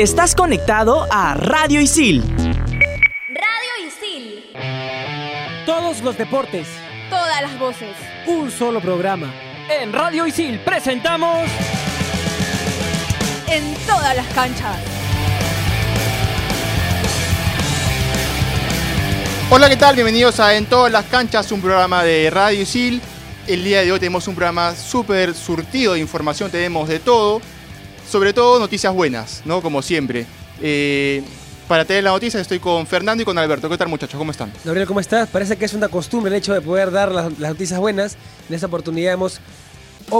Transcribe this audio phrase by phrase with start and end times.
[0.00, 2.22] Estás conectado a Radio Isil.
[2.32, 4.46] Radio Isil.
[5.66, 6.66] Todos los deportes.
[7.10, 7.94] Todas las voces.
[8.26, 9.30] Un solo programa.
[9.68, 11.46] En Radio Isil presentamos...
[13.46, 14.78] En todas las canchas.
[19.50, 19.96] Hola, ¿qué tal?
[19.96, 23.02] Bienvenidos a En todas las canchas, un programa de Radio Isil.
[23.46, 27.42] El día de hoy tenemos un programa súper surtido de información, tenemos de todo,
[28.10, 29.62] sobre todo noticias buenas, ¿no?
[29.62, 30.26] Como siempre.
[30.60, 31.22] Eh,
[31.68, 33.68] para tener la noticia estoy con Fernando y con Alberto.
[33.68, 34.18] ¿Qué tal muchachos?
[34.18, 34.52] ¿Cómo están?
[34.64, 35.28] Gabriel, ¿cómo estás?
[35.28, 38.16] Parece que es una costumbre el hecho de poder dar las, las noticias buenas.
[38.48, 39.40] En esta oportunidad hemos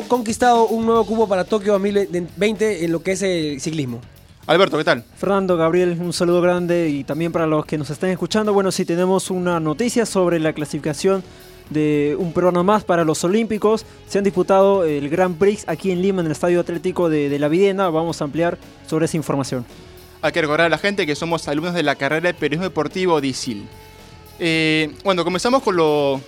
[0.07, 4.01] conquistado un nuevo cubo para Tokio 2020 en lo que es el ciclismo.
[4.47, 5.05] Alberto, ¿qué tal?
[5.17, 8.53] Fernando, Gabriel, un saludo grande y también para los que nos están escuchando.
[8.53, 11.25] Bueno, sí tenemos una noticia sobre la clasificación
[11.71, 13.87] de un programa más para los Olímpicos.
[14.09, 17.39] Se han disputado el Grand Prix aquí en Lima, en el Estadio Atlético de, de
[17.39, 17.89] La Videna.
[17.89, 19.65] Vamos a ampliar sobre esa información.
[20.23, 23.21] Hay que recordar a la gente que somos alumnos de la carrera de Periodismo Deportivo
[23.21, 23.67] de ISIL.
[24.39, 26.21] Eh, bueno, comenzamos con lo,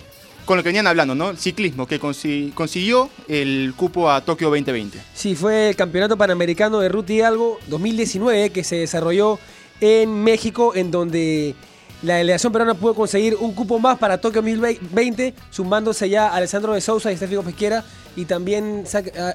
[0.45, 1.31] con lo que venían hablando, ¿no?
[1.31, 4.99] El ciclismo, que consi- consiguió el cupo a Tokio 2020.
[5.15, 9.39] Sí, fue el Campeonato Panamericano de Ruta Hidalgo 2019 que se desarrolló
[9.81, 11.55] en México, en donde
[12.03, 16.73] la delegación peruana pudo conseguir un cupo más para Tokio 2020, sumándose ya a Alessandro
[16.73, 17.85] de Sousa y Estefano Pesquera.
[18.17, 18.85] Y también,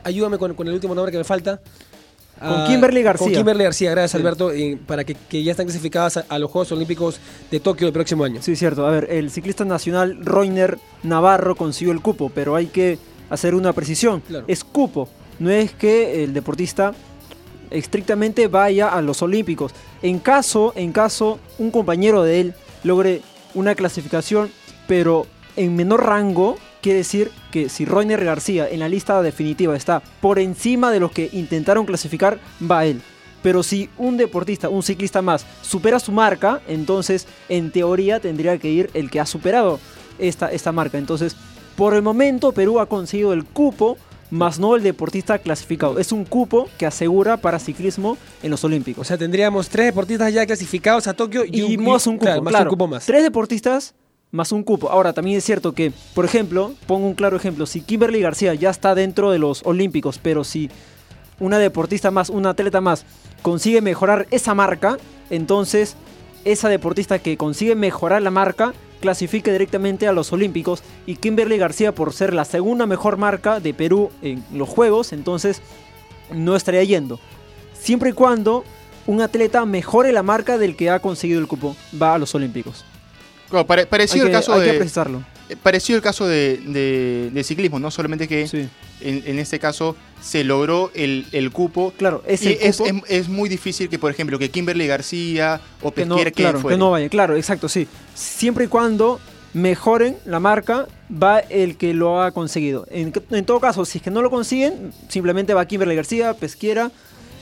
[0.03, 1.59] ayúdame con, con el último nombre que me falta.
[2.39, 3.25] Con Ah, Kimberly García.
[3.25, 4.17] Con Kimberly García, gracias Sí.
[4.17, 7.87] Alberto, y para que, que ya están clasificadas a, a los Juegos Olímpicos de Tokio
[7.87, 8.41] el próximo año.
[8.43, 8.85] Sí, cierto.
[8.85, 12.99] A ver, el ciclista nacional Roiner Navarro consiguió el cupo, pero hay que
[13.31, 14.19] hacer una precisión.
[14.21, 14.45] Claro.
[14.47, 16.93] Es cupo, no es que el deportista
[17.71, 19.73] estrictamente vaya a los Olímpicos.
[20.01, 23.21] En caso, en caso un compañero de él logre
[23.53, 24.51] una clasificación,
[24.87, 30.01] pero en menor rango, quiere decir que si Roiner García en la lista definitiva está
[30.21, 33.01] por encima de los que intentaron clasificar, va él.
[33.41, 38.69] Pero si un deportista, un ciclista más, supera su marca, entonces en teoría tendría que
[38.69, 39.79] ir el que ha superado
[40.19, 40.97] esta, esta marca.
[40.97, 41.35] Entonces,
[41.75, 43.97] por el momento Perú ha conseguido el cupo,
[44.29, 45.99] más no el deportista clasificado.
[45.99, 49.07] Es un cupo que asegura para ciclismo en los O Olímpicos.
[49.07, 52.51] sea, tendríamos tres deportistas ya clasificados a Tokio y, Y, más un cupo, claro, más
[52.51, 52.65] claro.
[52.65, 53.05] un cupo más.
[53.05, 53.93] Tres deportistas
[54.31, 54.89] más un cupo.
[54.89, 58.69] Ahora, también es cierto que, por ejemplo, pongo un claro ejemplo, si Kimberly García ya
[58.69, 60.69] está dentro de los Olímpicos, pero si
[61.39, 63.05] una deportista más, un atleta más,
[63.41, 64.97] consigue mejorar esa marca,
[65.29, 65.95] entonces
[66.43, 71.93] esa deportista que consigue mejorar la marca clasifica directamente a los Olímpicos y Kimberly García
[71.93, 75.61] por ser la segunda mejor marca de Perú en los Juegos, entonces
[76.31, 77.19] no estaría yendo.
[77.79, 78.63] Siempre y cuando
[79.05, 82.83] un atleta mejore la marca del que ha conseguido el cupo, va a los Olímpicos.
[83.65, 85.23] Pare- parecido hay el que, caso hay que de, precisarlo.
[85.55, 87.89] Parecido el caso de, de- de ciclismo, ¿no?
[87.91, 88.67] Solamente que Sí.
[89.01, 91.93] en, en este caso se logró el, el cupo.
[91.97, 95.61] Claro, es el es, cupo es- es muy difícil que, por ejemplo, que Kimberly García
[95.81, 97.07] o que no, Pesquera claro, que no vaya.
[97.09, 97.87] Claro, exacto, sí.
[98.13, 99.19] Siempre y cuando
[99.53, 102.85] mejoren la marca, va el que lo ha conseguido.
[102.91, 106.91] En, en todo caso, si es que no lo consiguen, simplemente va Kimberly García, Pesquera,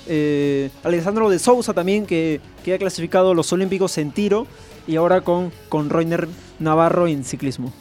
[0.07, 4.45] eh, Alessandro de Sousa también, que, que ha clasificado los Olímpicos en tiro,
[4.87, 6.27] y ahora con, con Roiner
[6.59, 7.73] Navarro en ciclismo.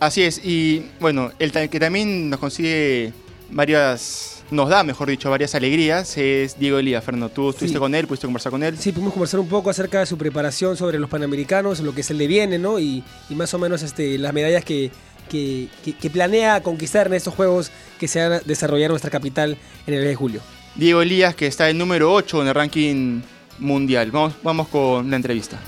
[0.00, 3.12] Así es, y bueno, el que también nos consigue
[3.50, 7.02] varias, nos da, mejor dicho, varias alegrías, es Diego Elías.
[7.02, 7.80] Fernando, tú estuviste Sí.
[7.80, 8.76] con él, pudiste conversar con él.
[8.78, 12.14] Sí, pudimos conversar un poco acerca de su preparación sobre los Panamericanos, lo que se
[12.14, 12.78] le viene, ¿no?
[12.78, 14.90] Y, y más o menos este, las medallas que,
[15.28, 19.10] que, que- que planea conquistar en estos Juegos que se van a desarrollar en nuestra
[19.10, 19.56] capital
[19.86, 20.40] en el mes de julio.
[20.76, 23.20] Diego Elías, que está en número 8 en el ranking
[23.58, 24.12] mundial.
[24.12, 25.58] Vamos, vamos con la entrevista.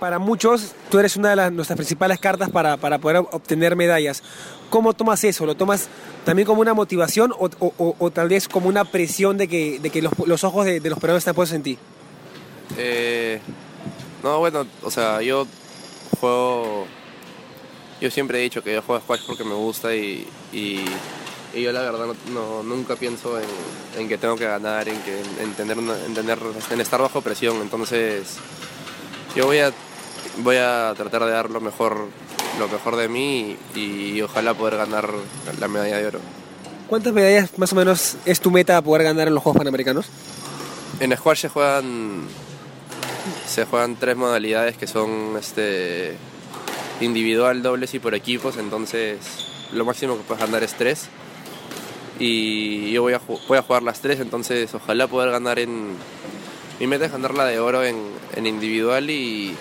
[0.00, 4.22] Para muchos, tú eres una de las, nuestras principales cartas para, para poder obtener medallas.
[4.70, 5.44] ¿Cómo tomas eso?
[5.44, 5.88] ¿Lo tomas
[6.24, 9.90] también como una motivación o, o- o- tal vez como una presión de que, de
[9.90, 11.78] que los, los ojos de, los peruanos están puestos en ti?
[12.78, 13.40] Eh,
[14.22, 15.46] no, bueno, o sea, yo
[16.18, 16.86] juego.
[18.00, 20.84] Yo siempre he dicho que yo juego squash porque me gusta y, y,
[21.54, 23.44] yo la verdad no, nunca pienso en,
[23.98, 26.30] en que tengo que ganar, en que en en
[26.70, 27.56] en estar bajo presión.
[27.60, 28.36] Entonces,
[29.36, 29.72] yo voy a
[30.38, 32.08] voy a tratar de dar lo mejor
[32.58, 35.10] lo mejor de mí y, y ojalá poder ganar
[35.58, 36.20] la medalla de oro.
[36.88, 40.06] ¿Cuántas medallas más o menos es tu meta poder ganar en los Juegos Panamericanos?
[40.98, 42.24] En squash se juegan
[43.46, 46.16] se juegan tres modalidades que son este
[47.00, 49.18] individual, dobles y por equipos, entonces
[49.72, 51.08] lo máximo que puedes ganar es tres.
[52.18, 55.94] Y yo voy a, voy a jugar las tres, entonces ojalá poder ganar en...
[56.78, 57.96] Mi meta es ganar la de oro en,
[58.34, 59.54] en individual y,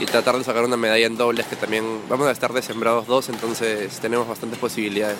[0.00, 3.06] y tratar de sacar una medalla en dobles, que también vamos a estar de sembrados
[3.06, 5.16] dos, entonces tenemos bastantes posibilidades.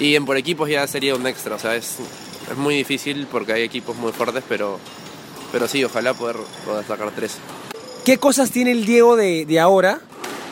[0.00, 1.96] Y en por equipos ya sería un extra, o sea, es,
[2.50, 4.78] es muy difícil porque hay equipos muy fuertes, pero,
[5.52, 7.36] pero sí, ojalá poder, poder sacar tres.
[8.04, 10.00] ¿Qué cosas tiene el Diego de, de ahora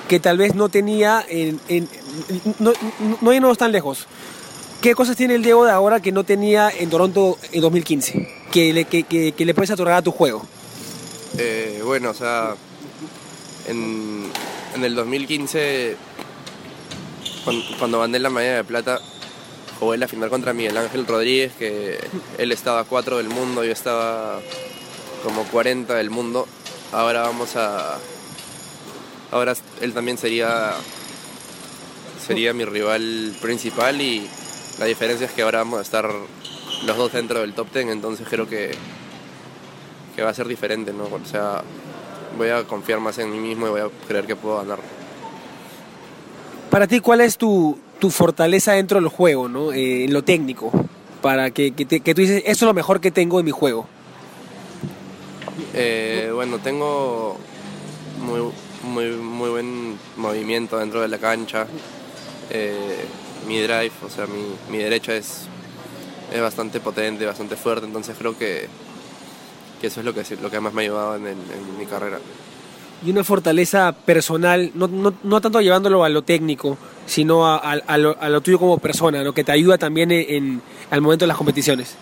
[0.09, 1.61] que tal vez no tenía en...
[1.69, 1.89] en-
[2.59, 2.73] no,
[3.21, 4.07] no, no tan lejos.
[4.81, 8.29] ¿Qué cosas tiene el Diego de ahora que no tenía en Toronto en 2015?
[8.53, 10.45] Que le, que, que- que le puedes otorgar a tu juego.
[11.39, 12.55] Eh, bueno, o sea,
[13.69, 14.31] en,
[14.75, 15.97] en el 2015,
[17.45, 19.01] cuan- cuando gané la medalla de plata,
[19.81, 21.99] jugué la final contra Miguel Ángel Rodríguez, que
[22.39, 24.41] él estaba 4 del mundo, yo estaba
[25.23, 26.47] como 40 del mundo.
[26.93, 27.99] Ahora vamos a...
[29.33, 30.73] Ahora él también sería,
[32.25, 34.27] sería mi rival principal y
[34.79, 36.09] la diferencia es que ahora vamos a estar
[36.85, 38.75] los dos dentro del top 10, entonces creo que
[40.15, 41.05] que va a ser diferente, ¿no?
[41.05, 41.63] O sea,
[42.37, 44.79] voy a confiar más en mí mismo y voy a creer que puedo ganar.
[46.71, 49.73] Para ti, ¿cuál es tu, tu fortaleza dentro del juego, ¿no?
[49.73, 50.71] Eh, en lo técnico?
[51.23, 53.53] Para que, que, te- que tú dices, esto es lo mejor que tengo en mi
[53.53, 53.87] juego.
[55.75, 57.37] Eh, bueno, tengo
[58.21, 58.41] muy,
[58.83, 61.67] muy, muy buen movimiento dentro de la cancha.
[62.51, 63.05] Eh,
[63.47, 65.43] mi drive, o sea, mi, mi derecha es,
[66.33, 68.69] es bastante potente, bastante fuerte, entonces creo que,
[69.81, 71.87] que eso es lo que, lo que más me ha ayudado en, el- en mi
[71.87, 72.19] carrera.
[73.05, 77.73] Y una fortaleza personal, no, no, no tanto llevándolo a lo técnico, sino a, a-
[77.87, 79.33] a lo, a lo tuyo como persona, ¿no?
[79.35, 81.95] Que te ayuda también en, en- al momento de las competiciones.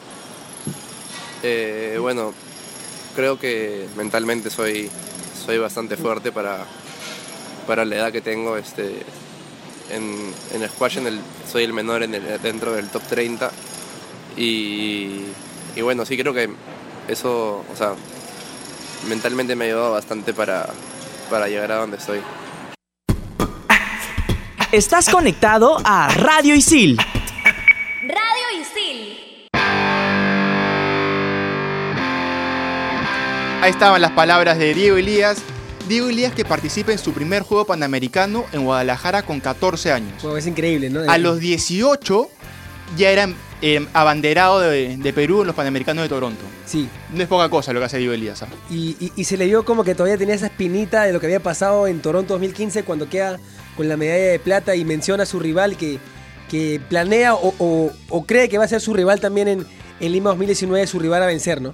[1.42, 2.32] Eh, bueno,
[3.16, 4.88] creo que mentalmente soy,
[5.44, 6.64] soy bastante fuerte para,
[7.66, 8.56] para la edad que tengo.
[8.56, 9.02] Este,
[9.90, 11.20] en, en squash en el,
[11.50, 13.50] soy el menor en el- dentro del top 30.
[14.36, 15.20] Y,
[15.76, 16.48] y bueno, sí creo que
[17.08, 17.94] eso, o sea,
[19.08, 20.68] mentalmente me ha ayudado bastante para,
[21.30, 22.20] para llegar a donde estoy.
[24.72, 26.96] Estás conectado a Radio Isil.
[28.02, 29.48] Radio Isil.
[33.62, 35.38] Ahí estaban las palabras de Diego Elías.
[35.88, 40.22] Diego Elías que participa en su primer juego panamericano en Guadalajara con 14 años.
[40.22, 41.00] Bueno, es increíble, ¿no?
[41.08, 42.28] A los 18
[42.96, 43.28] ya era
[43.62, 46.42] eh, abanderado de, de Perú en los Panamericanos de Toronto.
[46.66, 48.42] Sí, No es poca cosa lo que hace Diego Elías.
[48.42, 48.48] ¿ah?
[48.70, 51.26] y, y- y se le vio como que todavía tenía esa espinita de lo que
[51.26, 53.38] había pasado en Toronto 2015 cuando queda
[53.76, 55.98] con la medalla de plata y menciona a su rival que,
[56.50, 59.66] que planea o, o- o cree que va a ser su rival también en,
[60.00, 61.72] en Lima 2019, su rival a vencer, ¿no?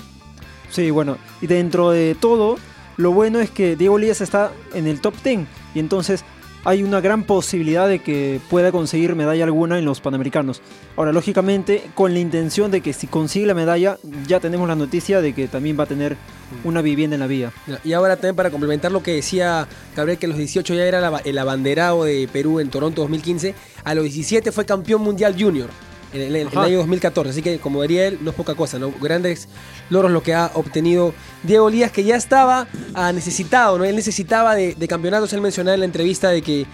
[0.71, 2.57] Sí, bueno, y dentro de todo,
[2.97, 5.41] lo bueno es que Diego Elías está en el top 10
[5.75, 6.25] y entonces
[6.65, 10.61] hay una gran posibilidad de que pueda conseguir medalla alguna en los Panamericanos.
[10.97, 15.21] Ahora, lógicamente, con la intención de que si consigue la medalla, ya tenemos la noticia
[15.21, 16.17] de que también va a tener
[16.65, 17.53] una vivienda en la vía.
[17.85, 19.67] Y ahora también para complementar lo que decía
[19.97, 23.55] Gabriel, que a los 18 ya era el abanderado de Perú en Toronto 2015,
[23.85, 25.71] a los 17 fue campeón mundial junior
[26.13, 26.63] en el, en el Ajá.
[26.65, 28.93] año 2014, así que como diría él, no es poca cosa, ¿no?
[29.01, 29.49] Grandes
[29.91, 33.85] logros lo que ha obtenido Diego Elías, que ya estaba ah, necesitado, ¿no?
[33.85, 36.67] Él necesitaba de, de campeonatos, él mencionaba en la entrevista de que eh,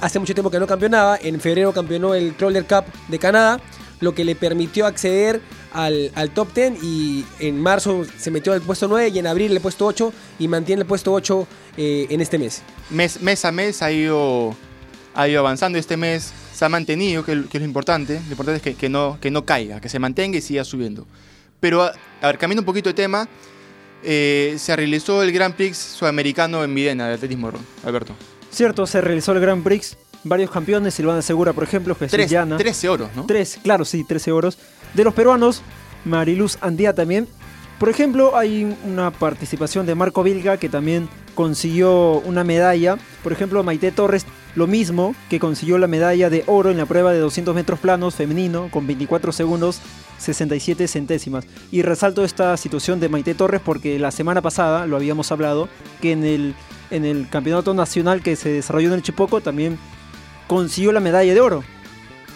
[0.00, 3.60] hace mucho tiempo que no campeonaba, en febrero campeonó el Crawler Cup de Canadá,
[4.00, 5.40] lo que le permitió acceder
[5.72, 9.52] al, al top 10 y en marzo se metió al puesto 9 y en abril
[9.52, 11.46] el puesto 8 y mantiene el puesto 8
[11.76, 12.62] eh, en este mes.
[12.90, 14.54] Mes, mes a mes ha ido,
[15.16, 15.78] ha ido avanzando.
[15.78, 18.20] Este mes se ha mantenido, que, que es lo importante.
[18.26, 21.06] Lo importante es que, que no, que no caiga, que se mantenga y siga subiendo.
[21.58, 23.28] Pero, a, a ver, cambiando un poquito de tema,
[24.02, 27.50] eh, se realizó el Grand Prix sudamericano en Videna de atletismo,
[27.84, 28.14] Alberto.
[28.50, 32.56] Cierto, se realizó el Grand Prix, varios campeones, Silvana Segura, por ejemplo, Jesús Tres, Llana.
[32.56, 33.26] 13 oros, ¿no?
[33.26, 34.58] Tres, claro, sí, 13 oros.
[34.94, 35.62] De los peruanos,
[36.04, 37.26] Mariluz Andía también.
[37.78, 42.96] Por ejemplo, hay una participación de Marco Vilga que también consiguió una medalla.
[43.22, 44.24] Por ejemplo, Maite Torres,
[44.56, 48.14] lo mismo, que consiguió la medalla de oro en la prueba de 200 metros planos
[48.14, 49.80] femenino con 24 segundos
[50.18, 51.44] 67 centésimas.
[51.70, 55.68] Y resalto esta situación de Maite Torres porque la semana pasada, lo habíamos hablado,
[56.00, 56.54] que en el,
[56.90, 59.78] en el campeonato nacional que se desarrolló en el Chipoco también
[60.46, 61.62] consiguió la medalla de oro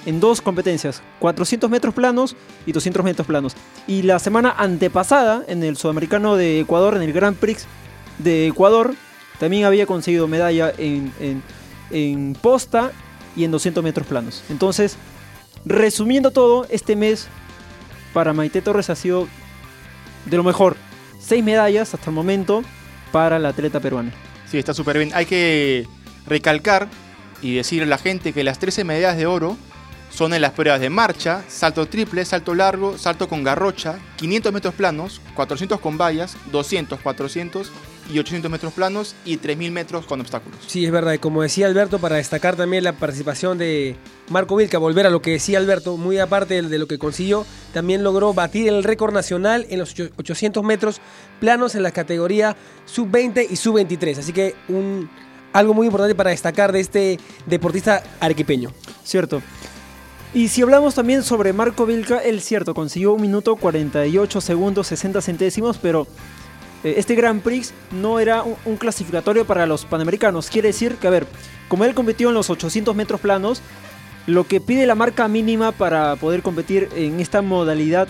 [0.06, 2.34] en dos competencias, 400 metros planos
[2.66, 3.54] y 200 metros planos.
[3.86, 7.66] Y la semana antepasada, en el Sudamericano de Ecuador, en el Grand Prix
[8.18, 8.94] de Ecuador,
[9.38, 11.42] también había conseguido medalla en, en-
[11.90, 12.92] en posta
[13.36, 14.42] y en 200 metros planos.
[14.48, 14.96] Entonces,
[15.64, 17.28] resumiendo todo, este mes
[18.12, 19.28] para Maite Torres ha sido
[20.26, 20.76] de lo mejor.
[21.20, 22.62] Seis medallas hasta el momento
[23.12, 24.12] para la atleta peruana.
[24.50, 25.10] Sí, está súper bien.
[25.14, 25.86] Hay que
[26.26, 26.88] recalcar
[27.42, 29.56] y decirle a la gente que las 13 medallas de oro
[30.10, 34.74] son en las pruebas de marcha, salto triple, salto largo, salto con garrocha, 500 metros
[34.74, 37.70] planos, 400 con vallas, 200, 400
[38.12, 40.58] y 800 metros planos y 3000 metros con obstáculos.
[40.66, 41.12] Sí, es verdad.
[41.12, 43.96] Y como decía Alberto, para destacar también la participación de
[44.28, 48.02] Marco Vilca, volver a lo que decía Alberto, muy aparte de, lo que consiguió, también
[48.02, 51.00] logró batir el récord nacional en los ocho- 800 metros
[51.40, 54.18] planos en la categoría sub-20 y sub-23.
[54.18, 55.08] Así que un,
[55.52, 58.72] algo muy importante para destacar de este deportista arequipeño.
[59.04, 59.42] Cierto.
[60.32, 65.20] Y si hablamos también sobre Marco Vilca, él cierto, consiguió 1 minuto 48 segundos 60
[65.22, 66.06] centésimos, pero
[66.82, 70.48] este Grand Prix no era un, un clasificatorio para los panamericanos.
[70.48, 71.26] Quiere decir que, a ver,
[71.68, 73.62] como él competió en los 800 metros planos,
[74.26, 78.08] lo que pide la marca mínima para poder competir en esta modalidad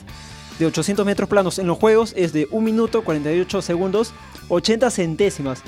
[0.59, 4.13] de 800 metros planos en los juegos es de 1 minuto 48 segundos
[4.51, 5.63] 80 centésimas.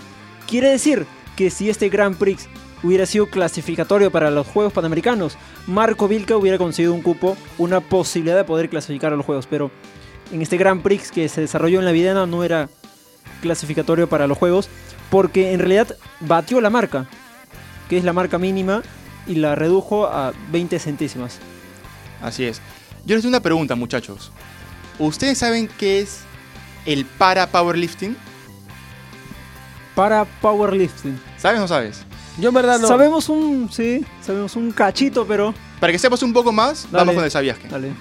[0.47, 1.07] Quiere decir
[1.37, 2.49] que si este Grand Prix
[2.83, 8.37] hubiera sido clasificatorio para los Juegos Panamericanos, Marco Vilca hubiera conseguido un cupo, una posibilidad
[8.37, 9.71] de poder clasificar a los Juegos, pero
[10.33, 12.69] en este Grand Prix que se desarrolló en la Videna no era
[13.43, 14.71] clasificatorio para los Juegos,
[15.11, 17.07] porque en realidad batió la marca,
[17.91, 18.83] que es la marca mínima,
[19.27, 21.39] y la redujo a 20 centésimas.
[22.23, 22.63] Así es.
[23.05, 24.33] Yo les tengo una pregunta, muchachos.
[24.99, 26.21] ¿Ustedes saben qué es
[26.87, 28.17] el para powerlifting?
[29.95, 31.21] Para powerlifting.
[31.37, 32.05] ¿Sabes o no sabes?
[32.39, 32.89] Yo en verdad no.
[32.89, 35.53] Sabemos un, sí, sabemos un cachito, pero...
[35.81, 36.99] Para que sepas un poco más, Dale.
[36.99, 37.69] vamos con el sabías que.
[37.69, 37.93] Dale.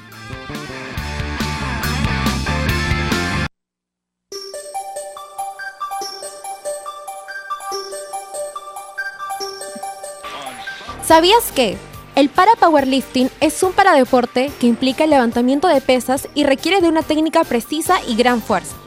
[11.11, 11.75] ¿Sabías que?
[12.15, 16.87] El para powerlifting es un paradeporte que implica el levantamiento de pesas y requiere de
[16.87, 18.77] una técnica precisa y gran fuerza.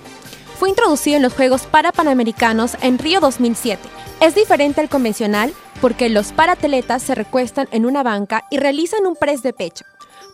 [0.59, 3.79] Fue introducido en los Juegos Parapanamericanos en Río 2007.
[4.23, 5.53] Es diferente al convencional
[5.83, 9.85] porque los paratletas se recuestan en una banca y realizan un press de pecho.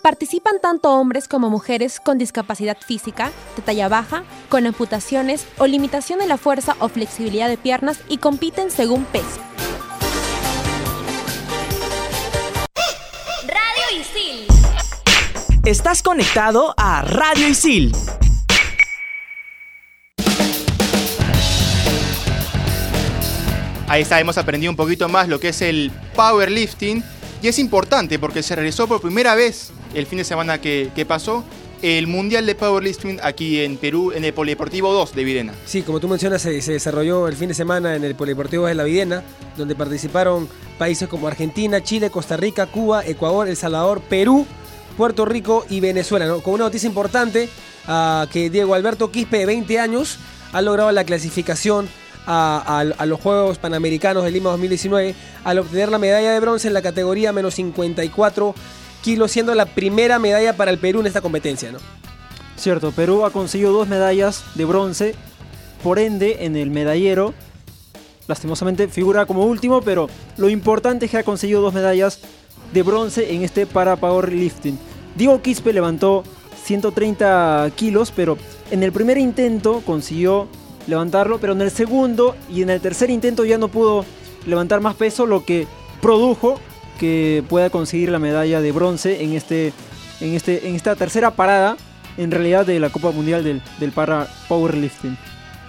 [0.01, 6.23] Participan tanto hombres como mujeres con discapacidad física, de talla baja, con amputaciones o limitación
[6.23, 9.41] en la fuerza o flexibilidad de piernas y compiten según peso.
[15.67, 17.93] Estás conectado a Radio Isil.
[23.87, 27.05] Ahí está, hemos aprendido un poquito más lo que es el powerlifting.
[27.43, 31.05] Y es importante porque se realizó por primera vez el fin de semana que, que
[31.05, 31.45] pasó
[31.83, 35.55] el Mundial de Powerlifting aquí en Perú, en el Polideportivo 2 de Videna.
[35.67, 38.75] Sí, como tú mencionas, se, se desarrolló el fin de semana en el Polideportivo de
[38.75, 39.23] la Videna,
[39.59, 40.49] donde participaron
[40.79, 44.47] países como Argentina, Chile, Costa Rica, Cuba, Ecuador, El Salvador, Perú,
[44.97, 46.27] Puerto Rico y Venezuela.
[46.27, 46.41] ¿no?
[46.41, 47.49] Con una noticia importante,
[47.87, 50.19] ah, que Diego Alberto Quispe, de 20 años,
[50.53, 51.89] ha logrado la clasificación
[52.27, 56.69] a, a- a los Juegos Panamericanos de Lima 2019 al obtener la medalla de bronce
[56.69, 58.55] en la categoría menos 54
[59.03, 61.73] kilos, siendo la primera medalla para el Perú en esta competencia.
[61.73, 61.79] ¿no?
[62.57, 65.15] Cierto, Perú ha conseguido dos medallas de bronce,
[65.83, 67.33] por ende en el medallero,
[68.29, 72.21] lastimosamente figura como último, pero lo importante es que ha conseguido dos medallas
[72.73, 74.79] de bronce en este para powerlifting.
[75.17, 76.25] Diego Quispe levantó
[76.65, 78.39] 130 kilos, pero
[78.71, 80.49] en el primer intento consiguió
[80.87, 84.05] levantarlo, pero en el segundo y en el tercer intento ya no pudo
[84.47, 85.67] levantar más peso, lo que
[86.01, 86.61] produjo
[86.99, 89.73] que pueda conseguir la medalla de bronce en, este,
[90.21, 91.77] en, este, en esta tercera parada,
[92.17, 95.17] en realidad, de la Copa Mundial del, del para powerlifting.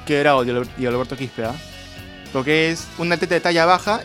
[0.06, 1.56] Qué bravo Diego Alberto Quispe, ¿ah?
[2.34, 4.02] Porque es un atleta de talla baja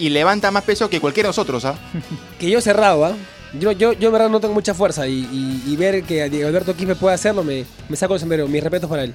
[0.00, 1.78] y levanta más peso que cualquiera de nosotros, ¿ah?
[2.40, 3.14] que yo cerrado, ¿ah?
[3.58, 6.48] Yo, yo, yo en verdad no tengo mucha fuerza y, y- y ver que Diego
[6.48, 8.46] Alberto Quispe puede hacerlo me, me saco el sombrero.
[8.48, 9.12] Mis respetos para él.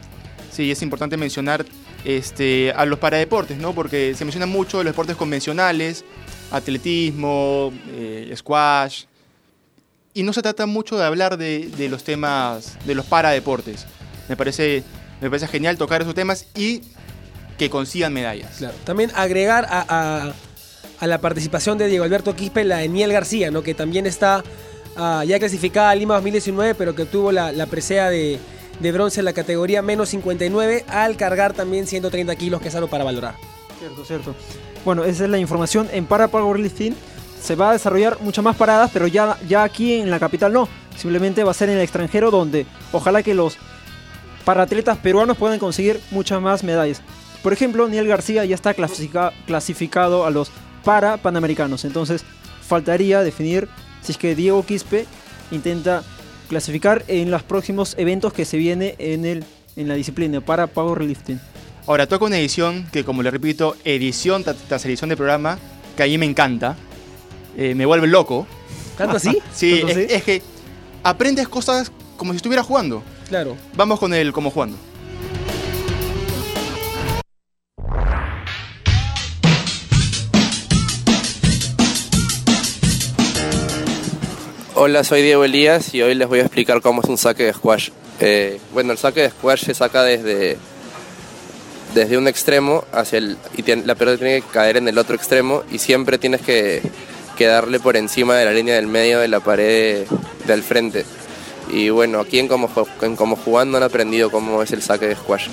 [0.51, 1.65] Sí, es importante mencionar
[2.05, 3.73] este, a los paradeportes, ¿no?
[3.73, 6.03] Porque se menciona mucho los deportes convencionales,
[6.51, 9.03] atletismo, eh, squash,
[10.13, 13.85] y no se trata mucho de hablar de, de los temas de los paradeportes.
[14.29, 14.83] Me parece,
[15.21, 16.81] me parece genial tocar esos temas y
[17.57, 18.55] que consigan medallas.
[18.57, 18.75] Claro.
[18.85, 19.85] También agregar a,
[20.27, 20.33] a-
[21.05, 23.61] a la participación de Diego Alberto Quispe la de Niel García, ¿no?
[23.61, 24.43] que también está
[24.97, 28.39] ah, ya clasificada a Lima 2019, pero que obtuvo la, presea de,
[28.91, 33.03] bronce en la categoría menos 59 al cargar también 130 kilos, que es algo para
[33.03, 33.35] valorar.
[33.77, 34.35] Cierto, cierto.
[34.83, 35.87] Bueno, esa es la información.
[35.91, 36.95] En para powerlifting
[37.39, 40.67] se va a desarrollar muchas más paradas, pero ya, ya aquí en la capital no.
[40.97, 43.57] Simplemente va a ser en el extranjero donde ojalá que los
[44.43, 47.01] paratletas peruanos puedan conseguir muchas más medallas.
[47.43, 50.51] Por ejemplo, Niel García ya está clasifica- clasificado a los
[50.85, 51.83] para panamericanos.
[51.83, 52.23] Entonces
[52.65, 53.67] faltaría definir
[54.01, 55.05] si es que Diego Quispe
[55.51, 56.03] intenta
[56.47, 59.43] clasificar en los próximos eventos que se viene en, el,
[59.75, 61.41] en la disciplina para powerlifting.
[61.87, 65.59] Ahora, toca una edición que, como le repito, edición tras edición de programa,
[65.95, 66.75] que a mí me encanta,
[67.57, 68.47] eh, me vuelve loco.
[68.97, 69.37] ¿Tanto así?
[69.53, 70.13] Sí, ¿Tanto es, así?
[70.15, 70.41] es que
[71.03, 73.03] aprendes cosas como si estuviera jugando.
[73.27, 73.55] Claro.
[73.75, 74.77] Vamos con el como jugando.
[84.77, 87.53] Hola, soy Diego Elías y hoy les voy a explicar cómo es un saque de
[87.53, 87.91] squash.
[88.19, 90.57] Eh, bueno, el saque de squash se saca desde,
[91.93, 93.37] desde un extremo hacia el.
[93.55, 96.81] y la pelota tiene que caer en el otro extremo y siempre tienes que,
[97.37, 100.05] que darle por encima de la línea del medio de la pared
[100.45, 101.05] del frente.
[101.71, 102.69] Y bueno, aquí en como,
[103.01, 105.47] en como jugando han aprendido cómo es el saque de squash.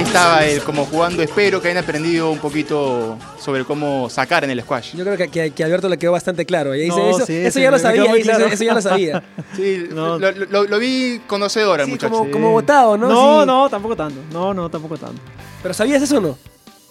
[0.00, 1.22] Ahí estaba él como jugando.
[1.22, 4.96] Espero que hayan aprendido un poquito sobre cómo sacar en el squash.
[4.96, 6.74] Yo creo que, que- Alberto le quedó bastante claro.
[6.74, 8.46] Y ahí dice, No, eso, sí, eso sí, ya sabía, claro.
[8.46, 9.22] eso, eso ya lo sabía.
[9.54, 10.18] Sí, No.
[10.18, 12.14] lo, lo- lo vi conocedor al Sí, muchacho.
[12.14, 13.10] como, como votado, ¿no?
[13.10, 13.46] No, Sí.
[13.46, 14.18] no, tampoco tanto.
[14.32, 15.20] No, no, tampoco tanto.
[15.62, 16.38] ¿Pero sabías eso o no?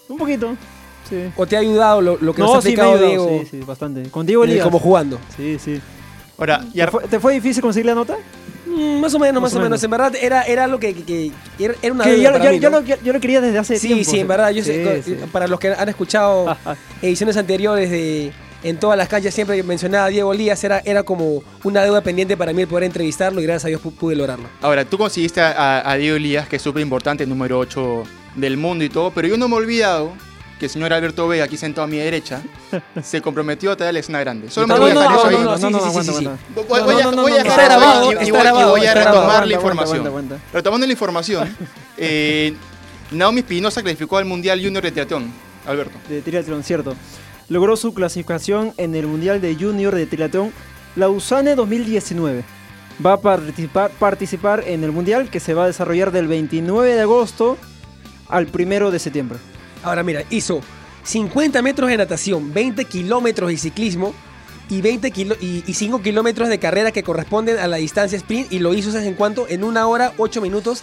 [0.08, 0.56] Un poquito.
[1.10, 1.32] Sí.
[1.36, 3.28] ¿O te ha ayudado lo, lo que nos No, ha sí, me ha explicado ayudado,
[3.28, 3.44] Diego?
[3.50, 4.04] sí, sí, bastante.
[4.12, 4.64] Con Diego Elías.
[4.64, 5.18] Como jugando.
[5.36, 5.82] Sí, sí.
[6.38, 8.18] Ahora, y ¿Te fue, te fue difícil conseguir la nota?
[8.80, 9.70] Mm, más o menos, más, Más o menos.
[9.70, 9.84] menos.
[9.84, 12.60] En verdad era, era algo que, que- que era, una Que yo, para yo- mí,
[12.60, 12.80] yo ¿no?
[12.82, 14.10] lo, yo lo quería desde hace Sí, tiempo.
[14.12, 14.52] sí, en verdad.
[14.52, 15.16] Yo Sí, co- sí.
[15.32, 16.56] para los que han escuchado
[17.02, 18.32] ediciones anteriores de
[18.62, 22.02] en todas las canchas siempre que mencionaba a Diego Lías era, era como una deuda
[22.02, 24.50] pendiente para mí el poder entrevistarlo y gracias a Dios pu- pude lograrlo.
[24.62, 28.04] ahora, tú conseguiste a, a Diego Elías, que es súper importante, número 8
[28.36, 30.12] del mundo y todo, pero yo no me he olvidado
[30.60, 32.42] que el señor Alberto Vega, aquí sentado a mi derecha,
[33.04, 34.52] se comprometió a traer la escena grande.
[34.52, 35.38] Solo me voy a dejar eso ahí.
[35.38, 36.30] no, sí.
[36.68, 37.80] Voy, a, no, no, voy a dejar eso
[38.20, 40.30] ahí y- voy, retomar la información.
[40.54, 41.58] Retomando la información,
[41.98, 42.54] eh,
[43.12, 45.32] Naomi Espinosa clasificó al Mundial Junior de Triatlón.
[45.66, 45.98] Alberto.
[46.10, 46.96] de triatlón, cierto.
[47.48, 50.52] Logró su clasificación en el Mundial de Junior de Triatlón
[50.96, 52.44] Lausanne 2019.
[53.06, 57.02] Va a participar, participar en el Mundial que se va a desarrollar del 29 de
[57.02, 57.58] agosto
[58.28, 59.40] al 1 de septiembre.
[59.84, 60.62] Ahora mira, hizo
[61.04, 64.14] 50 metros de natación, 20 kilómetros de ciclismo
[64.70, 68.52] y, 20 kilo- y, y 5 kilómetros de carrera que corresponden a la distancia sprint
[68.52, 69.48] y lo hizo, ¿sabes en cuánto?
[69.48, 70.82] En una hora, 8 minutos,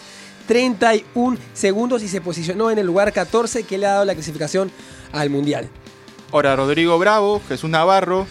[0.48, 4.70] 31 segundos y se posicionó en el lugar 14 que le ha dado la clasificación
[5.12, 5.68] al Mundial.
[6.32, 8.26] Ahora, Rodrigo Bravo, Jesús Navarro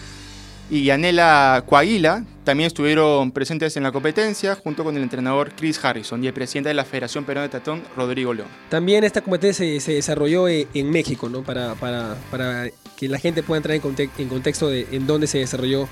[0.70, 6.22] y Yanela Coaguila también estuvieron presentes en la competencia junto con el entrenador Chris Harrison
[6.22, 8.48] y el presidente de la Federación Peruana de Triatlón, Rodrigo León.
[8.68, 11.42] También esta competencia se, se desarrolló eh, en México, ¿no?
[11.42, 15.26] Para, para, para que la gente pueda entrar en, conte- en contexto de en dónde
[15.26, 15.88] se desarrolló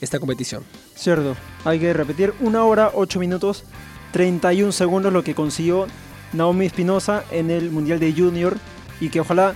[0.00, 0.62] esta competición.
[0.94, 3.64] Cierto, hay que repetir una hora, 8 minutos,
[4.12, 5.86] 31 segundos lo que consiguió
[6.32, 8.56] Naomi Espinosa en el Mundial de Junior
[9.00, 9.54] y que ojalá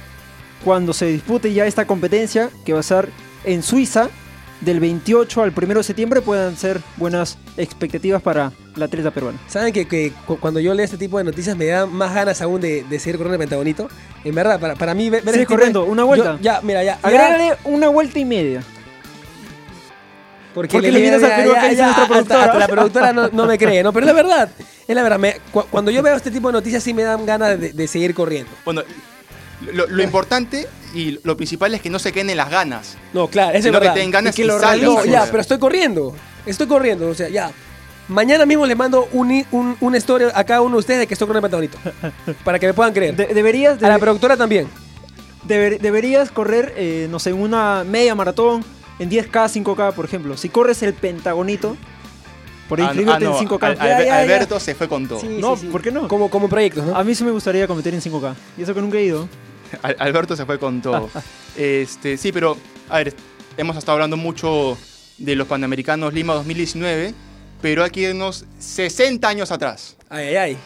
[0.64, 3.08] cuando se dispute ya esta competencia, que va a ser
[3.44, 4.10] en Suiza,
[4.60, 9.38] del 28 al 1 de septiembre, puedan ser buenas expectativas para la atleta peruana.
[9.48, 12.40] ¿Saben que, que cu- cuando yo leo este tipo de noticias me da más ganas
[12.42, 13.88] aún de, de seguir corriendo el Pentagonito?
[14.24, 16.36] En verdad, para, para mí ver, este de- corriendo, una vuelta.
[16.36, 16.98] Yo- ya, mira, ya.
[17.02, 18.62] Agrégale una vuelta y media.
[20.54, 22.44] porque ¿por qué le le al Perú ya, acá nuestra hasta- productora?
[22.44, 23.92] hasta la productora no, no me cree, ¿no?
[23.92, 24.50] Pero es la verdad.
[24.88, 25.18] Es la verdad.
[25.18, 27.86] me- cu- cuando yo veo este tipo de noticias sí me dan ganas de, de
[27.88, 28.50] seguir corriendo.
[28.64, 28.82] Bueno,
[29.72, 32.96] lo, lo importante y lo principal es que no se queden en las ganas.
[33.12, 33.94] No, claro, eso es Sino que verdad.
[33.94, 34.80] tengan ganas que y lo salgan.
[34.80, 35.04] realizo.
[35.04, 36.14] No, ya, pero estoy corriendo.
[36.46, 37.50] Estoy corriendo, o sea, ya.
[38.08, 41.06] Mañana mismo les mando un, i- un, una historia a cada uno de ustedes de
[41.06, 42.34] que estoy corriendo el Pentagonito.
[42.44, 43.14] para que me puedan creer.
[43.14, 44.66] De- deberías, a la productora también.
[45.46, 48.64] deber- deberías correr, eh, no sé, una media maratón
[48.98, 49.30] en 10K,
[49.64, 50.36] 5K, por ejemplo.
[50.36, 51.76] Si corres el pentagonito,
[52.68, 53.62] por Ah, inscribirte ah, no, en 5K.
[53.62, 54.18] Al- Ya, Albe- ya, ya.
[54.20, 55.20] Alberto se fue con todo.
[55.20, 55.68] Sí, No, sí, sí.
[55.68, 56.08] ¿por qué no?
[56.08, 56.96] Como, como proyectos, ¿no?
[56.96, 58.34] A mí sí me gustaría competir en 5K.
[58.58, 59.28] Y eso que nunca he ido.
[59.82, 61.10] Al- Alberto se fue con todo.
[61.56, 62.56] este, sí, pero,
[62.88, 63.14] a ver,
[63.56, 64.76] hemos estado hablando mucho
[65.18, 67.14] de los Panamericanos Lima 2019,
[67.60, 70.56] pero hay que irnos 60 años atrás, Ay, ay, ay.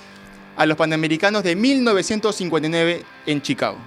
[0.57, 3.79] a los Panamericanos de 1959 en Chicago.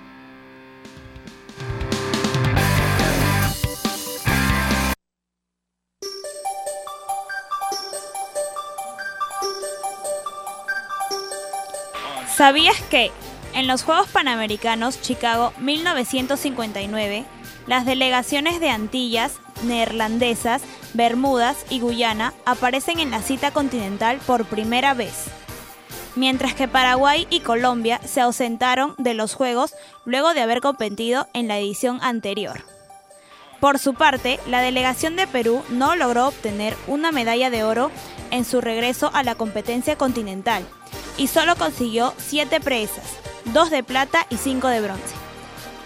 [12.35, 13.11] ¿Sabías que
[13.57, 17.25] en los Juegos Panamericanos Chicago 1959,
[17.65, 20.61] las delegaciones de Antillas, neerlandesas,
[20.93, 25.25] Bermudas y Guyana aparecen en la cita continental por primera vez?
[26.15, 29.73] Mientras que Paraguay y Colombia se ausentaron de los Juegos
[30.05, 32.63] luego de haber competido en la edición anterior.
[33.59, 37.89] Por su parte, la delegación de Perú no logró obtener una medalla de oro
[38.29, 40.63] en su regreso a la competencia continental
[41.17, 43.17] y solo consiguió 7 presas,
[43.53, 45.15] 2 de plata y 5 de bronce.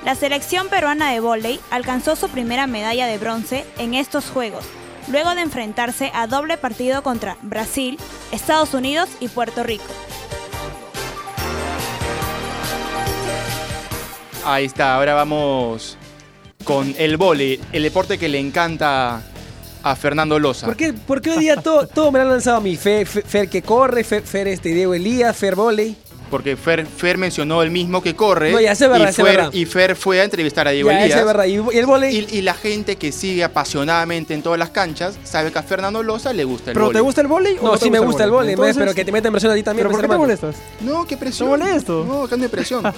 [0.05, 4.65] La selección peruana de vóley alcanzó su primera medalla de bronce en estos Juegos,
[5.09, 7.99] luego de enfrentarse a doble partido contra Brasil,
[8.31, 9.83] Estados Unidos y Puerto Rico.
[14.43, 15.97] Ahí está, ahora vamos
[16.63, 19.21] con el vóley, el deporte que le encanta
[19.83, 20.65] a Fernando Loza.
[20.65, 22.75] ¿Por qué, por qué hoy día todo, todo me lo han lanzado a mí?
[22.75, 25.95] Fer, Fer- Fer que corre, Fer, Fer este Diego Elías, Fer Voley.
[26.31, 28.51] Porque Fer, Fer mencionó el mismo que corre.
[28.51, 31.25] No, ya sé, verdad, y, Fer, y Fer fue a entrevistar a Diego Ya, Elías.
[31.25, 31.45] verdad.
[31.45, 32.27] Y, el volei.
[32.31, 36.01] Y, y la gente que sigue apasionadamente en todas las canchas sabe que a Fernando
[36.01, 38.23] Loza le gusta el ¿Pero te gusta el vóley o No, te sí me gusta
[38.23, 39.87] el volei, Entonces, pero que te metan presión a ti también.
[39.87, 40.55] ¿Pero por pues, qué te molestas?
[40.79, 41.53] No, qué presión.
[41.53, 42.05] ¿Está molesto?
[42.07, 42.83] No, acá no hay presión.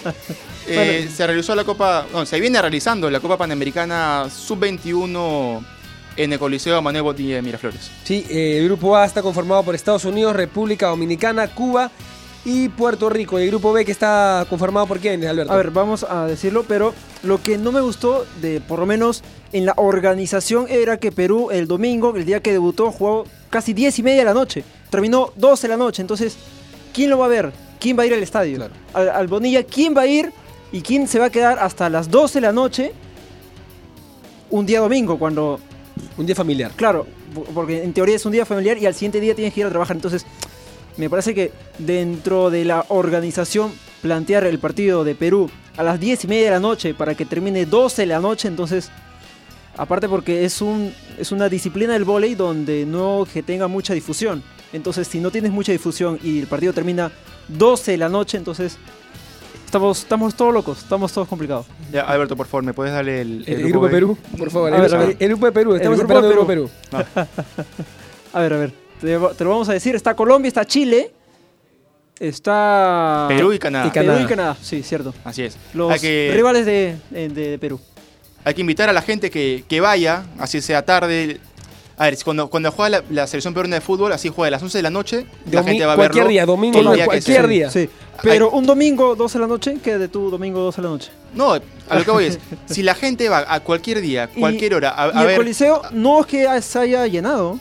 [0.66, 5.62] Eh, se realizó la Copa, no, se viene realizando la Copa Panamericana Sub-21
[6.16, 7.92] en el Coliseo Manuel Botilla de Miraflores.
[8.04, 11.92] Sí, eh, el grupo A está conformado por Estados Unidos, República Dominicana, Cuba
[12.46, 13.40] y Puerto Rico.
[13.40, 15.52] Y el grupo B que está conformado por quién, Alberto.
[15.54, 19.24] A ver, vamos a decirlo, pero lo que no me gustó de, por lo menos
[19.52, 24.00] en la organización, era que Perú el domingo, el día que debutó, jugó casi 10
[24.00, 24.64] y media de la noche.
[24.90, 26.02] Terminó 12 de la noche.
[26.02, 26.36] Entonces,
[26.94, 27.54] ¿quién lo va a ver?
[27.80, 28.58] ¿Quién va a ir al estadio?
[28.58, 28.74] Claro.
[28.94, 30.32] Al, al Bonilla, ¿quién va a ir?
[30.72, 32.92] ¿Y quién se va a quedar hasta las 12 de la noche?
[34.50, 35.60] Un día domingo, cuando
[36.18, 36.72] Un día familiar.
[36.76, 39.60] Claro, po- porque en teoría es un día familiar y al siguiente día tienes que
[39.62, 39.96] ir a trabajar.
[39.96, 40.26] Entonces,
[40.98, 46.26] me parece que dentro de la organización, plantear el partido de Perú a las 10
[46.26, 48.90] y media de la noche para que termine 12 de la noche, entonces,
[49.78, 54.44] aparte porque es, un, es una disciplina del vóley donde no que tenga mucha difusión.
[54.72, 57.12] Entonces, si no tienes mucha difusión y el partido termina
[57.48, 58.78] 12 de la noche, entonces
[59.66, 61.66] estamos, estamos todos locos, estamos todos complicados.
[61.92, 63.92] Ya, Alberto, por favor, ¿me puedes darle el, El, grupo de?
[63.92, 64.74] Perú, por favor.
[64.74, 65.18] A el, ver, a el- ver.
[65.20, 67.28] el grupo de Perú, estamos grupo de esperando el grupo de Perú.
[68.34, 69.96] A ver, a ver, te, te lo vamos a decir.
[69.96, 71.12] Está Colombia, está Chile,
[72.20, 73.26] está...
[73.28, 73.88] Perú y Canadá.
[73.88, 75.14] Y Perú y Canadá, sí, cierto.
[75.24, 75.58] Así es.
[75.74, 77.80] Los que, rivales de, de- de Perú.
[78.44, 81.40] hay que invitar a la gente que, que vaya, así sea tarde.
[81.96, 84.64] A ver, cuando, cuando juega la, la selección peruana de fútbol, así juega a las
[84.64, 86.30] 11 de la noche, la gente va a cualquier verlo.
[86.32, 87.70] día, domingo, no, día cualquier día.
[87.70, 87.88] Sí,
[88.24, 91.12] pero un domingo 12 de la noche, ¿qué de tu domingo 12 de la noche?
[91.36, 94.74] No, a lo que voy es, si la gente va a cualquier día, Y- cualquier
[94.74, 97.60] hora, a, y a el ver, Coliseo no es que se haya llenado,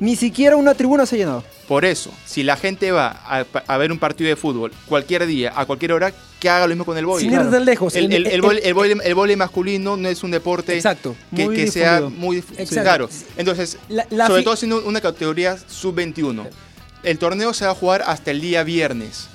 [0.00, 1.44] ni siquiera una tribuna se ha llenado.
[1.66, 5.52] por eso, si la gente va a, a ver un partido de fútbol cualquier día,
[5.54, 7.24] a cualquier hora, que haga lo mismo con el vóley.
[7.28, 7.96] Sin ir tan lejos.
[7.96, 11.16] El, el, el el el vóley masculino no es un deporte Exacto.
[11.34, 13.08] que, Muy que sea muy claro.
[13.36, 16.46] Entonces, La- la sobre todo siendo una categoría sub-21.
[17.02, 19.26] El torneo se va a jugar hasta el día viernes.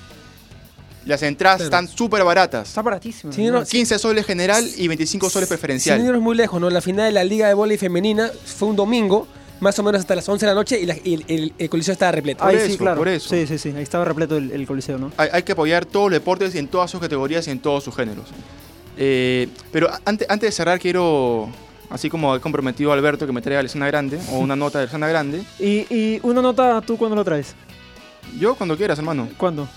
[1.05, 2.69] Las entradas están súper baratas.
[2.69, 3.33] Está baratísimo.
[3.33, 3.65] Sí, no, ¿no?
[3.65, 5.99] 15 soles general y 25 soles Sin preferencial.
[5.99, 6.69] irnos muy lejos, ¿no?
[6.69, 9.27] La final de la Liga de Voleibol Femenina fue un domingo,
[9.63, 11.69] más o menos hasta las 11 de la noche, y, la- y el, el- el
[11.69, 12.43] coliseo estaba repleto.
[12.43, 12.97] Ahí Por sí, eso, claro.
[12.97, 13.29] por eso.
[13.29, 13.73] Sí, sí, sí.
[13.75, 15.11] Ahí estaba repleto el, el Coliseo, ¿no?
[15.17, 17.95] Hay, hay que apoyar todos los deportes en todas sus categorías y en todos sus
[17.95, 18.25] géneros.
[18.97, 21.49] Eh, pero antes, antes de cerrar, quiero,
[21.89, 24.77] así como he comprometido a Alberto que me traiga la escena grande, o una nota
[24.79, 27.55] de la escena grande, Y, y una nota, ¿tú cuándo lo traes?
[28.39, 29.27] yo cuando quieras, hermano.
[29.37, 29.67] ¿Cuándo?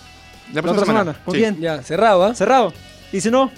[0.49, 1.20] La ¿La próxima otra semana?
[1.25, 1.40] ¿Con Sí.
[1.40, 1.61] quién?
[1.61, 2.35] Ya, cerrado, ¿ah?
[2.35, 2.72] ¿Cerrado?
[3.12, 3.51] ¿Y si no?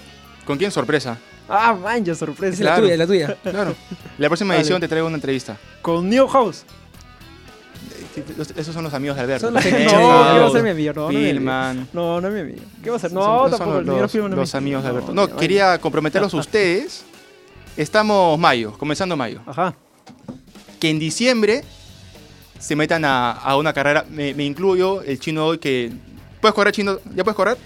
[0.45, 0.71] ¿Con quién?
[0.71, 1.17] Sorpresa.
[1.49, 2.53] Ah, man, ya sorpresa.
[2.53, 2.81] Esa es la Claro.
[2.83, 3.37] tuya, es la tuya.
[3.51, 3.75] Claro.
[4.17, 4.61] La próxima Vale.
[4.61, 5.57] edición te traigo una entrevista.
[5.81, 6.63] Con New House.
[8.37, 9.47] Los- esos son los amigos de Alberto.
[9.47, 10.07] Son los No, que- ¿qué Chao.
[10.07, 10.93] va a ser mi amigo?
[10.93, 11.33] No, no, es mi amigo.
[11.33, 11.87] Filman.
[11.93, 12.59] No, no es mi amigo.
[12.83, 13.13] ¿Qué va a ser?
[13.13, 13.81] No, Son- son tampoco.
[13.81, 15.13] los, el los- primo no es los mi- amigos de Alberto.
[15.13, 17.03] no, No, quería comprometerlos a ustedes.
[17.77, 19.41] Estamos mayo, comenzando mayo.
[19.45, 19.73] Ajá.
[20.79, 21.63] Que en diciembre
[22.59, 24.05] se metan a, a una carrera.
[24.09, 25.91] Me, me incluyo, el chino hoy que.
[26.41, 26.99] ¿Puedes correr, chino?
[27.15, 27.57] ¿Ya puedes correr?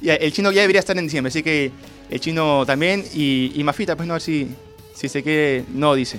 [0.00, 1.70] Ya, el chino ya debería estar en diciembre, así que
[2.10, 3.04] el chino también.
[3.14, 4.48] Y, y Mafita, pues no, a ver si,
[4.94, 5.64] si se quiere.
[5.72, 6.18] No, dice.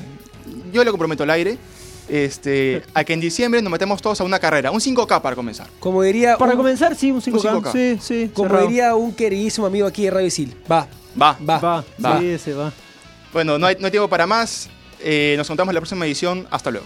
[0.73, 1.57] Yo le comprometo al aire.
[2.09, 5.67] Este, a que en diciembre nos metemos todos a una carrera, un 5K para comenzar.
[5.79, 7.61] Como diría, Para un, comenzar, sí, un 5K.
[7.61, 7.71] 5K.
[7.71, 8.31] Sí, sí.
[8.33, 8.67] como cerrado.
[8.67, 10.53] diría un queridísimo amigo aquí de Radio Isil.
[10.69, 10.87] Va,
[11.19, 11.37] Va.
[11.47, 11.59] va.
[11.59, 12.19] Va, Va.
[12.19, 12.73] sí, se va.
[13.31, 14.69] Bueno, no hay, no hay tiempo para más.
[14.99, 16.47] Eh, nos contamos en la próxima edición.
[16.51, 16.85] Hasta luego.